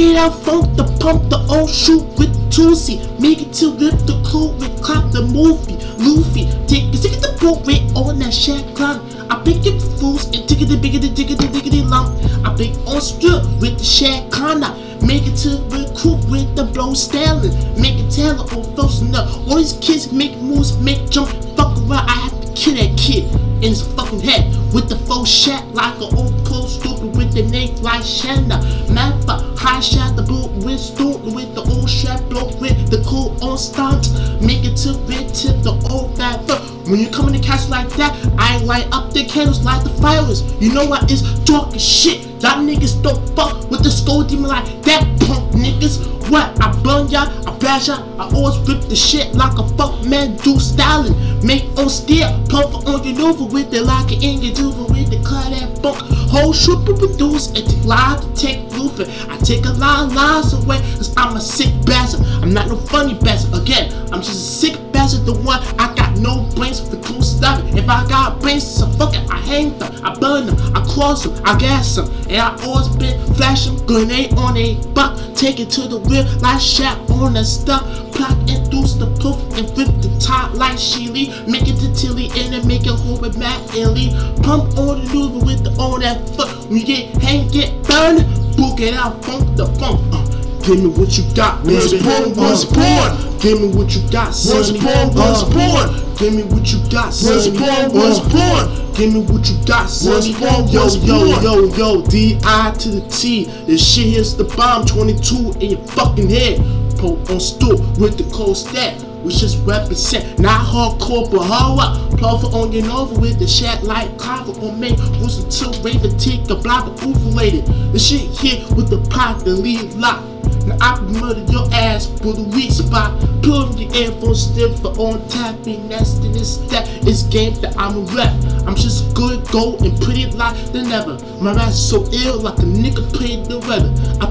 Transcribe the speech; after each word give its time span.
it 0.00 0.16
out, 0.16 0.34
funk 0.42 0.76
the 0.76 0.84
pump, 0.98 1.28
the 1.30 1.38
old 1.50 1.68
shoot 1.70 2.02
with 2.18 2.32
Tusi. 2.50 2.98
Make 3.20 3.42
it 3.42 3.52
to 3.54 3.72
rip 3.72 3.98
the 4.06 4.20
crew 4.24 4.48
with 4.58 4.82
clock 4.82 5.12
the 5.12 5.22
movie. 5.22 5.76
Luffy, 5.98 6.46
take 6.66 6.92
it, 6.92 7.02
take 7.02 7.12
it 7.14 7.22
the 7.22 7.36
boat 7.40 7.66
rate 7.66 7.84
on 7.94 8.18
that 8.18 8.32
shit 8.32 8.74
clown. 8.74 9.06
I 9.30 9.42
pick 9.44 9.66
it 9.66 9.80
fools 10.00 10.24
and 10.34 10.48
ticket 10.48 10.68
the 10.68 10.76
biggity 10.76 11.14
diggity 11.14 11.48
diggity 11.48 11.82
lump. 11.82 12.16
I 12.44 12.54
pick 12.56 12.72
on 12.86 13.00
strip 13.00 13.44
with 13.60 13.78
the 13.78 13.84
share 13.84 14.22
kinda. 14.30 14.74
Make 15.04 15.26
it 15.26 15.36
to 15.44 15.60
recruit 15.68 16.24
with 16.30 16.56
the 16.56 16.64
blow 16.64 16.94
styling. 16.94 17.52
Make 17.80 17.98
it 17.98 18.10
tell 18.10 18.34
the 18.34 18.54
old 18.54 18.74
folks 18.76 19.00
know. 19.00 19.22
All 19.48 19.56
these 19.56 19.74
kids 19.74 20.12
make 20.12 20.36
moves, 20.38 20.78
make 20.78 21.10
jump, 21.10 21.28
fuck 21.56 21.76
around. 21.78 22.08
I 22.08 22.16
have 22.24 22.40
to 22.40 22.52
kill 22.52 22.74
that 22.74 22.96
kid 22.96 23.24
in 23.62 23.70
his 23.70 23.82
fucking 23.94 24.20
head 24.20 24.48
with 24.72 24.88
the 24.88 24.96
faux 25.06 25.28
shot 25.30 25.62
like 25.74 25.94
an 25.96 26.14
old 26.16 26.43
stupid 26.62 27.16
with 27.16 27.32
the 27.32 27.42
name 27.42 27.74
like 27.76 28.02
Shanda. 28.02 28.58
Matter 28.90 29.54
high 29.56 29.80
shot 29.80 30.14
the 30.14 30.22
boot 30.22 30.50
with 30.64 30.78
stupid 30.78 31.34
with 31.34 31.54
the 31.54 31.62
old 31.62 31.88
blow 32.28 32.46
with 32.60 32.90
the 32.90 33.02
cool 33.06 33.36
on 33.42 33.56
stunt. 33.56 34.12
Make 34.42 34.64
it 34.64 34.76
to 34.84 34.92
tip 35.32 35.62
the 35.62 35.72
old 35.90 36.16
fat 36.16 36.46
fuck. 36.46 36.62
When 36.86 37.00
you 37.00 37.08
come 37.08 37.28
in 37.28 37.32
the 37.32 37.40
castle 37.40 37.70
like 37.70 37.88
that, 37.96 38.12
I 38.38 38.58
light 38.58 38.88
up 38.92 39.12
the 39.12 39.24
candles 39.24 39.64
like 39.64 39.82
the 39.82 39.90
fires. 40.02 40.42
You 40.60 40.72
know 40.74 40.86
what 40.86 41.10
is 41.10 41.22
talking 41.44 41.78
shit. 41.78 42.33
Y'all 42.44 42.60
niggas 42.62 43.02
don't 43.02 43.24
fuck 43.34 43.70
with 43.70 43.82
the 43.82 43.90
skull 43.90 44.22
demon 44.22 44.50
like 44.50 44.66
that 44.82 45.00
punk 45.20 45.50
niggas. 45.52 45.96
What? 46.28 46.52
I 46.60 46.70
burn 46.82 47.08
y'all, 47.08 47.24
I 47.48 47.56
blast 47.56 47.88
y'all, 47.88 48.04
I 48.20 48.28
always 48.36 48.58
rip 48.68 48.82
the 48.82 48.94
shit 48.94 49.34
like 49.34 49.56
a 49.56 49.66
fuck 49.78 50.04
man 50.04 50.36
do 50.36 50.60
styling. 50.60 51.16
Make 51.42 51.64
on 51.78 51.88
steel, 51.88 52.28
pump 52.50 52.86
on 52.86 53.02
your 53.02 53.16
Nova 53.16 53.44
with 53.44 53.70
the 53.70 53.80
lock 53.80 54.12
it 54.12 54.22
in 54.22 54.42
your 54.42 54.52
duva 54.52 54.90
with 54.90 55.08
the 55.08 55.26
cut 55.26 55.56
that 55.56 55.80
bunk. 55.80 55.96
Whole 56.28 56.52
shoot 56.52 56.84
produce 56.84 57.48
and 57.48 57.64
take 57.64 57.84
live 57.86 58.20
to 58.20 58.34
take 58.36 58.70
roofing. 58.72 59.08
I 59.30 59.38
take 59.38 59.64
a 59.64 59.72
lot 59.72 60.04
of 60.04 60.14
lies 60.14 60.52
away, 60.52 60.80
cause 61.00 61.14
I'm 61.16 61.36
a 61.36 61.40
sick 61.40 61.72
bastard. 61.86 62.26
I'm 62.42 62.52
not 62.52 62.68
no 62.68 62.76
funny 62.76 63.14
bastard. 63.14 63.54
Again, 63.62 63.90
I'm 64.12 64.20
just 64.20 64.36
a 64.36 64.68
sick 64.68 64.92
bastard, 64.92 65.24
the 65.24 65.32
one 65.32 65.60
I 65.78 65.94
got 65.94 66.18
no 66.18 66.44
brains 66.54 66.78
for 66.78 66.94
the 66.94 67.02
cool 67.08 67.22
stuff. 67.22 67.64
If 67.74 67.88
I 67.88 68.06
got 68.06 68.38
brains, 68.40 68.66
so 68.66 68.86
fuck 69.00 69.14
it, 69.14 69.23
I 69.44 69.46
hang 69.46 69.78
them, 69.78 69.92
I 70.02 70.14
burn 70.18 70.46
them, 70.46 70.56
I 70.74 70.80
cross 70.88 71.24
them, 71.24 71.38
I 71.44 71.58
gas 71.58 71.96
them. 71.96 72.08
And 72.30 72.38
I 72.40 72.56
always 72.64 72.88
been 72.96 73.20
flashing 73.34 73.76
grenade 73.84 74.32
on 74.38 74.56
a 74.56 74.76
buck, 74.94 75.18
take 75.34 75.60
it 75.60 75.68
to 75.72 75.82
the 75.86 76.00
rear 76.00 76.24
like 76.40 76.60
shot 76.60 76.98
on 77.10 77.34
the 77.34 77.44
stuff. 77.44 77.84
Plot 78.12 78.38
induce 78.48 78.94
the 78.94 79.06
proof 79.20 79.36
and 79.58 79.68
flip 79.68 79.88
the 80.00 80.16
top 80.18 80.54
like 80.54 80.76
Sheely. 80.78 81.46
Make 81.46 81.68
it 81.68 81.76
to 81.80 81.92
Tilly 81.94 82.26
and 82.40 82.54
then 82.54 82.66
make 82.66 82.86
it 82.86 82.92
whole 82.92 83.20
with 83.20 83.36
Matt 83.36 83.74
Illy. 83.74 84.10
Pump 84.42 84.78
on 84.78 85.04
the 85.04 85.10
Nuva 85.12 85.44
with 85.44 85.62
the 85.64 85.70
on 85.80 86.00
that 86.00 86.26
foot. 86.36 86.66
We 86.70 86.82
get 86.82 87.10
hang, 87.22 87.48
get 87.48 87.70
burned, 87.82 88.24
book 88.56 88.80
it 88.80 88.94
out, 88.94 89.22
funk 89.24 89.56
the 89.56 89.66
funk. 89.78 90.00
Uh, 90.12 90.24
Give 90.64 90.80
me 90.82 90.88
what 90.88 91.18
you 91.18 91.24
got, 91.34 91.62
baby. 91.64 91.74
What's 91.76 91.92
born, 91.92 92.34
what's 92.34 92.64
born? 92.64 93.33
Give 93.44 93.60
me 93.60 93.68
what 93.76 93.94
you 93.94 94.00
got, 94.10 94.28
What's 94.28 94.42
sonny. 94.68 94.80
born, 94.80 95.12
what's 95.14 95.42
Uh, 95.42 95.50
born? 95.52 96.16
Give 96.16 96.32
me 96.34 96.42
what 96.44 96.72
you 96.72 96.78
got, 96.88 97.06
What's 97.08 97.18
sonny. 97.44 97.50
born, 97.58 97.92
what's 97.92 98.18
Uh, 98.20 98.28
born? 98.32 98.92
Give 98.94 99.12
me 99.12 99.20
what 99.20 99.46
you 99.50 99.56
got, 99.66 99.90
son. 99.90 100.22
sonny. 100.22 100.32
born, 100.32 100.68
yo, 100.70 100.80
what's 100.84 100.96
yo, 100.96 101.40
yo, 101.42 101.64
yo, 101.76 102.00
D-I 102.02 102.70
to 102.78 102.88
the 102.88 103.00
T. 103.02 103.50
This 103.66 103.84
shit 103.86 104.06
here's 104.14 104.34
the 104.34 104.44
bomb, 104.44 104.86
22 104.86 105.54
in 105.60 105.70
your 105.72 105.80
fucking 105.88 106.30
head. 106.30 106.64
Pro 106.96 107.18
on 107.28 107.38
stool 107.38 107.76
with 107.98 108.16
the 108.16 108.24
cold 108.34 108.56
stack. 108.56 108.94
We 109.22 109.30
just 109.34 109.58
represent, 109.66 110.38
not 110.38 110.62
hardcore, 110.64 111.30
but 111.30 111.42
hard 111.42 112.18
Plover 112.18 112.46
on 112.56 112.72
your 112.72 112.86
Nova 112.86 113.18
with 113.20 113.38
the 113.38 113.46
shat 113.46 113.84
like 113.84 114.16
cover 114.18 114.52
on 114.66 114.80
me. 114.80 114.92
Was 115.20 115.38
until 115.44 115.72
Raven 115.82 116.16
take 116.16 116.48
a 116.48 116.54
block 116.54 116.86
of 116.86 117.02
overlated. 117.06 117.66
The 117.92 117.98
shit 117.98 118.22
here 118.40 118.64
with 118.74 118.88
the 118.88 118.98
pot, 119.10 119.44
the 119.44 119.50
lead 119.50 119.92
lock. 119.94 120.22
Now 120.66 120.76
I 120.80 120.96
can 120.96 121.12
murder 121.12 121.44
your 121.52 121.66
ass 121.72 122.08
with 122.20 122.38
a 122.38 122.48
weak 122.54 122.72
spot. 122.72 123.12
On 123.44 123.76
your 123.76 123.94
earphones 123.94 124.42
still 124.42 124.74
for 124.78 124.98
on 124.98 125.28
tap. 125.28 125.62
Be 125.64 125.76
nasty 125.76 126.32
this 126.32 126.56
that 126.72 126.88
is 127.06 127.22
game 127.24 127.54
that 127.60 127.76
I'm 127.78 127.96
a 127.96 128.00
rap. 128.16 128.32
I'm 128.66 128.74
just 128.74 129.14
good, 129.14 129.46
go 129.48 129.76
and 129.78 130.00
pretty 130.00 130.30
like 130.30 130.56
than 130.72 130.90
ever. 130.90 131.18
My 131.40 131.52
rap's 131.54 131.78
so 131.78 132.04
ill 132.10 132.40
like 132.40 132.58
a 132.58 132.62
nigga 132.62 133.12
played 133.12 133.44
the 133.44 133.60
weather. 133.60 133.92
I 134.20 134.26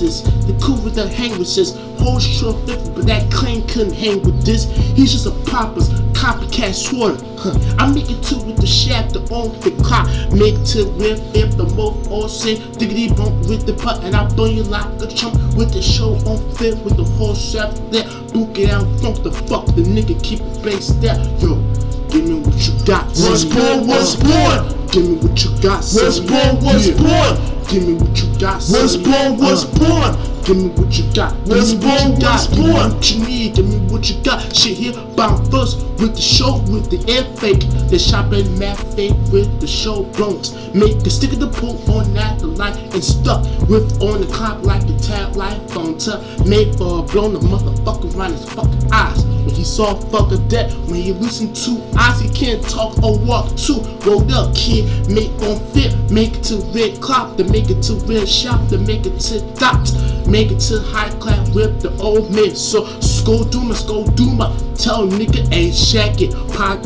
this, 0.00 0.22
the 0.22 0.58
cool 0.62 0.80
with 0.82 0.94
the 0.94 1.08
hang 1.08 1.38
with 1.38 1.54
this. 1.54 1.76
Whole 1.98 2.18
short 2.18 2.56
flip, 2.64 2.80
but 2.94 3.06
that 3.06 3.30
claim 3.30 3.66
couldn't 3.66 3.94
hang 3.94 4.22
with 4.22 4.44
this. 4.44 4.64
He's 4.96 5.12
just 5.12 5.26
a 5.26 5.50
popper's 5.50 5.88
copycat 6.14 6.74
sweater. 6.74 7.22
Huh. 7.38 7.58
I 7.78 7.92
make 7.92 8.10
it 8.10 8.22
to 8.24 8.36
with 8.36 8.56
the 8.56 8.66
shaft, 8.66 9.12
the 9.12 9.20
on 9.34 9.52
the 9.60 9.70
clock. 9.82 10.06
Make 10.32 10.56
to 10.72 10.88
whip 10.96 11.20
if 11.34 11.56
the 11.56 11.66
mouth 11.76 12.10
all 12.10 12.28
say 12.28 12.56
diggity 12.78 13.12
bump 13.12 13.34
with 13.48 13.66
the 13.66 13.74
butt, 13.74 14.02
and 14.04 14.14
I 14.16 14.26
burn 14.34 14.52
you 14.52 14.62
like 14.62 14.86
a 15.02 15.06
chump 15.06 15.34
with 15.54 15.72
the 15.72 15.82
show 15.82 16.14
on 16.26 16.38
fit 16.54 16.78
with 16.84 16.96
the 16.96 17.04
whole 17.04 17.34
shaft 17.34 17.90
there. 17.90 18.08
Book 18.32 18.58
it 18.58 18.70
out, 18.70 18.86
funk 19.00 19.22
the 19.22 19.32
fuck, 19.32 19.66
the 19.66 19.82
nigga 19.82 20.22
keep 20.22 20.40
it 20.40 20.62
bass 20.62 20.88
there. 21.02 21.18
Yo, 21.38 21.60
give 22.14 22.28
me 22.28 22.34
what 22.40 22.66
you 22.66 22.72
got. 22.86 23.06
What's 23.18 23.44
born, 23.44 23.86
what's 23.86 24.14
Uh, 24.14 24.22
born? 24.24 24.86
Give 24.88 25.08
me 25.08 25.14
what 25.16 25.44
you 25.44 25.50
got. 25.60 25.82
What's 25.82 26.20
born, 26.20 26.60
what's 26.62 26.88
born? 26.90 27.34
Give 27.68 27.86
me 27.88 27.94
what 27.94 28.22
you 28.22 28.38
got. 28.38 28.62
What's 28.70 28.96
born, 28.96 29.36
what's 29.38 29.64
Uh, 29.64 29.78
born? 29.78 30.16
Give 30.44 30.56
me 30.58 30.68
what 30.68 30.96
you 30.98 31.04
got. 31.14 31.32
What's 31.46 31.72
me 31.72 31.78
what 31.78 32.00
you 32.00 32.08
born, 32.08 32.20
what's 32.20 32.46
born? 32.46 32.72
what 32.94 33.10
you 33.10 33.24
need. 33.26 33.54
Give 33.56 33.66
me 33.66 33.78
what 33.92 34.08
you 34.08 34.16
got. 34.22 34.54
Shit 34.54 34.76
here 34.78 34.92
bound 35.16 35.50
first 35.50 35.80
with 35.98 36.14
the 36.14 36.20
show 36.22 36.58
with 36.70 36.88
the 36.90 37.00
air 37.12 37.24
fake. 37.40 37.64
The 37.88 37.98
shopping 37.98 38.56
mad 38.58 38.76
fake 38.94 39.16
with 39.32 39.60
the 39.60 39.66
show 39.66 40.04
blunts. 40.16 40.52
Make 40.74 41.02
the 41.02 41.10
stick 41.10 41.32
of 41.32 41.40
the 41.40 41.48
pool 41.48 41.80
on 41.90 42.12
that 42.14 42.38
the 42.38 42.46
light 42.46 42.76
and 42.94 43.02
stuff 43.02 43.42
with 43.68 44.00
on 44.02 44.20
the 44.20 44.26
clock 44.26 44.62
like 44.62 44.86
the 44.86 44.96
tab 44.98 45.34
light 45.34 45.58
phone 45.70 45.96
to 45.98 46.20
make 46.44 46.74
for 46.76 47.02
blown 47.06 47.32
the 47.32 47.40
motherfucker 47.40 48.14
around 48.14 48.32
his 48.32 48.44
fucking 48.50 48.92
eyes. 48.92 49.24
When 49.44 49.54
he 49.54 49.64
saw 49.64 49.94
fucker 49.94 50.48
dead, 50.48 50.72
when 50.86 50.96
he 50.96 51.12
loosened 51.12 51.54
two 51.54 51.82
eyes, 51.98 52.20
he 52.20 52.28
can't 52.28 52.62
talk 52.68 53.02
or 53.02 53.18
walk 53.18 53.56
too. 53.56 53.80
Rolled 54.06 54.32
up, 54.32 54.54
kid, 54.54 55.08
make 55.08 55.32
on 55.42 55.58
fit, 55.72 55.94
make 56.10 56.36
it 56.36 56.44
to 56.44 56.56
red 56.74 57.00
clock, 57.00 57.36
to 57.36 57.44
make 57.44 57.70
it 57.70 57.82
to 57.82 57.94
red 58.06 58.28
shop, 58.28 58.68
to 58.68 58.78
make 58.78 59.06
it 59.06 59.18
to 59.20 59.40
dot, 59.56 59.92
make 60.26 60.50
it 60.50 60.60
to 60.60 60.80
high 60.80 61.10
class 61.18 61.48
whip 61.54 61.80
the 61.80 61.94
old 62.00 62.30
man. 62.34 62.54
So 62.54 62.86
Skull 63.00 63.44
Duma, 63.44 63.74
Skull 63.74 64.04
Duma, 64.04 64.56
tell 64.76 65.06
nigga 65.06 65.52
ain't 65.52 65.74
shack 65.74 66.20
it. 66.20 66.34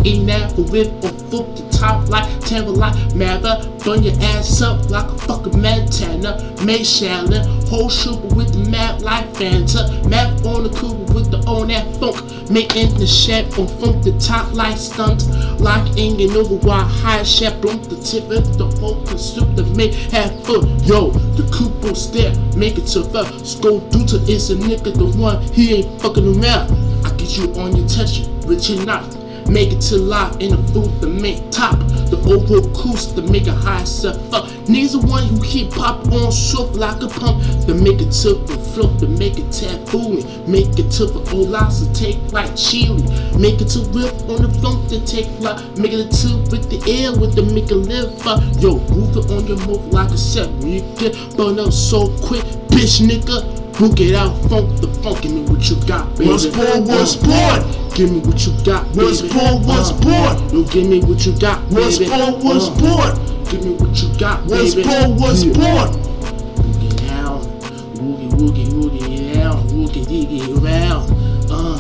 Ain't 0.05 0.27
that 0.27 0.53
for 0.53 0.63
whip 0.63 0.93
or 1.05 1.11
foot 1.31 1.68
top 1.79 2.09
like 2.09 2.27
Tampa 2.41 2.71
like 2.71 3.15
Mather, 3.15 3.71
burn 3.85 4.03
your 4.03 4.15
ass 4.21 4.61
up 4.63 4.91
like 4.91 5.07
a 5.07 5.19
fucking 5.19 5.61
Montana, 5.61 6.43
May 6.65 6.81
Shallon, 6.81 7.69
whole 7.69 7.89
shooter 7.89 8.35
with 8.35 8.53
the 8.53 8.69
mad 8.71 9.03
like 9.03 9.27
Fanta, 9.35 10.09
map 10.09 10.29
on 10.45 10.65
the 10.65 10.71
cougar 10.71 11.13
with 11.15 11.31
the 11.31 11.39
on 11.49 11.69
that 11.69 11.87
funk, 11.97 12.51
making 12.51 12.95
the 12.99 13.07
shed 13.07 13.47
on 13.59 13.69
funk 13.79 14.03
the 14.03 14.19
top 14.19 14.53
like 14.55 14.77
stunt, 14.77 15.29
like 15.61 15.87
in 15.97 16.21
and 16.21 16.37
over 16.37 16.57
while 16.67 16.85
high 16.85 17.23
shed 17.23 17.61
blunt 17.61 17.89
the 17.89 17.97
tip 17.97 18.25
of 18.31 18.59
the 18.59 18.67
whole 18.81 19.05
consume 19.07 19.55
the 19.55 19.65
make 19.77 19.95
have 20.13 20.33
fun. 20.45 20.67
Yo, 20.85 21.11
the 21.37 21.45
coupe 21.53 21.97
stare, 21.97 22.35
make 22.57 22.79
it 22.79 22.87
to 22.87 23.01
the 23.01 23.25
Skull 23.45 23.81
Duta 23.91 24.19
is 24.29 24.51
a 24.51 24.57
nigga 24.57 24.93
the 24.95 25.07
one 25.19 25.43
he 25.53 25.75
ain't 25.77 26.01
fucking 26.01 26.27
around. 26.27 26.71
I 27.07 27.11
get 27.17 27.37
you 27.37 27.53
on 27.61 27.77
your 27.77 27.89
touch, 27.89 28.27
rich 28.47 28.71
not. 28.85 29.18
Make 29.49 29.73
it 29.73 29.81
to 29.89 29.97
live 29.97 30.41
in 30.41 30.51
the 30.51 30.73
food, 30.73 31.01
the 31.01 31.07
main 31.07 31.51
top. 31.51 31.79
The 32.11 32.17
overall 32.29 32.69
coast 32.75 33.17
to 33.17 33.23
make 33.23 33.47
a 33.47 33.55
high 33.55 33.85
step 33.85 34.17
up. 34.33 34.47
Niggas 34.69 34.93
the 34.93 35.07
one 35.07 35.27
who 35.27 35.43
keep 35.43 35.71
pop 35.71 36.07
on 36.13 36.31
soft 36.33 36.75
like 36.75 37.03
a 37.03 37.09
pump. 37.09 37.43
To 37.67 37.75
make 37.75 38.01
it 38.01 38.13
to 38.23 38.35
the 38.35 38.57
float, 38.75 38.99
to 39.01 39.07
make 39.07 39.39
it 39.39 39.51
taboo. 39.51 40.21
Make 40.47 40.79
it 40.79 40.91
to 40.93 41.07
the 41.07 41.21
old 41.33 41.49
lives 41.49 41.87
to 41.87 41.93
take 41.95 42.21
like 42.33 42.55
chili. 42.57 43.03
Make 43.39 43.61
it 43.61 43.69
to 43.73 43.81
whip 43.89 44.13
on 44.29 44.43
the 44.43 44.53
funk 44.61 44.89
to 44.91 45.01
take 45.07 45.29
like. 45.41 45.59
Make 45.77 45.93
it 45.93 46.13
to 46.21 46.37
with 46.51 46.69
the 46.69 46.81
air 46.85 47.13
with 47.19 47.35
the 47.35 47.43
make 47.43 47.71
it 47.71 47.77
live 47.77 48.27
up. 48.27 48.43
Yo, 48.61 48.79
move 48.95 49.17
it 49.17 49.31
on 49.31 49.47
your 49.47 49.59
move 49.67 49.87
like 49.93 50.11
a 50.11 50.19
set. 50.19 50.49
Get 50.61 51.15
burned 51.37 51.61
up 51.61 51.73
so 51.73 52.09
quick, 52.21 52.45
bitch 52.69 53.01
nigga. 53.01 53.58
It 53.81 54.15
out, 54.15 54.35
funk 54.49 54.81
the 54.81 54.89
funk, 55.03 55.23
give 55.23 55.33
me 55.33 55.43
what 55.43 55.69
you 55.71 55.77
got, 55.87 56.13
baby. 56.17 56.31
What's 56.31 56.47
born, 56.47 56.85
what's 56.85 57.15
Uh, 57.17 57.27
born? 57.63 57.91
Give 57.95 58.11
me 58.11 58.19
what 58.21 58.45
you 58.45 58.53
got, 58.65 58.85
baby. 58.93 59.05
What's 59.07 59.23
born, 59.23 59.63
what's 59.67 59.91
Uh, 59.91 59.95
born? 60.03 60.53
Yo, 60.53 60.63
give 60.65 60.89
me 60.89 61.01
what 61.01 61.25
you 61.25 61.33
got, 61.33 61.69
baby. 61.71 61.83
What's 61.83 61.99
born, 61.99 62.41
what's 62.43 62.67
Uh, 62.67 62.71
born? 62.75 63.45
Give 63.51 63.65
me 63.65 63.71
what 63.79 64.03
you 64.03 64.09
got, 64.19 64.45
What's 64.47 64.75
baby. 64.75 64.89
born, 64.89 65.17
what's 65.17 65.45
Yeah. 65.45 65.53
born? 65.53 65.89
Boogie 66.59 67.09
down, 67.09 67.41
woogie 68.03 68.31
woogie 68.35 68.69
woogie 68.75 69.35
down, 69.35 69.63
woogie 69.69 70.05
diggy 70.07 70.43
around. 70.61 71.13
Uh, 71.51 71.79